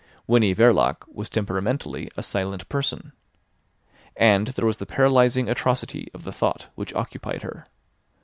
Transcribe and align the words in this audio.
Winnie 0.25 0.55
Verloc 0.55 1.07
was 1.07 1.29
temperamentally 1.29 2.09
a 2.17 2.23
silent 2.23 2.67
person. 2.69 3.11
And 4.17 4.47
there 4.47 4.65
was 4.65 4.77
the 4.77 4.87
paralysing 4.87 5.47
atrocity 5.47 6.09
of 6.11 6.23
the 6.23 6.31
thought 6.33 6.69
which 6.73 6.91
occupied 6.95 7.43
her. 7.43 7.65